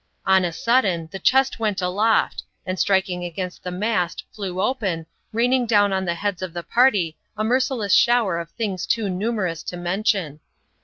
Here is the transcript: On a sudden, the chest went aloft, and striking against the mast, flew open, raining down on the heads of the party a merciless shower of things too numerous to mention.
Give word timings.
On 0.25 0.43
a 0.43 0.51
sudden, 0.51 1.09
the 1.11 1.19
chest 1.19 1.59
went 1.59 1.79
aloft, 1.79 2.41
and 2.65 2.79
striking 2.79 3.23
against 3.23 3.61
the 3.63 3.69
mast, 3.69 4.23
flew 4.31 4.59
open, 4.59 5.05
raining 5.31 5.67
down 5.67 5.93
on 5.93 6.05
the 6.05 6.15
heads 6.15 6.41
of 6.41 6.53
the 6.53 6.63
party 6.63 7.15
a 7.37 7.43
merciless 7.43 7.93
shower 7.93 8.39
of 8.39 8.49
things 8.49 8.87
too 8.87 9.11
numerous 9.11 9.61
to 9.61 9.77
mention. 9.77 10.39